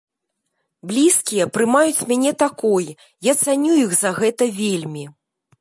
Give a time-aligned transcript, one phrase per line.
[0.91, 2.85] Блізкія прымаюць мяне такой,
[3.31, 5.09] я цаню іх за гэта вельмі.